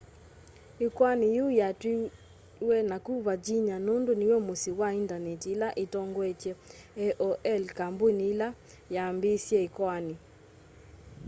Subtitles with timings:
[0.85, 6.51] ikoani yiu yatwiwe naku virginia nundu niw'o musyi wa indaneti ila itongoetye
[7.05, 8.47] aol kambuni ila
[8.95, 10.15] yambiisye ikoani